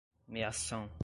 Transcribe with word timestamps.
meação 0.27 0.91